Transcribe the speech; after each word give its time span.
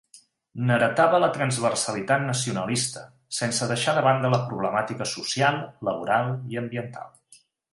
N'heretava 0.69 1.19
la 1.23 1.27
transversalitat 1.35 2.23
nacionalista, 2.31 3.03
sense 3.41 3.69
deixar 3.75 3.95
de 3.99 4.05
banda 4.09 4.33
la 4.35 4.41
problemàtica 4.49 5.09
social, 5.15 5.63
laboral 5.91 6.33
i 6.55 6.63
ambiental. 6.67 7.43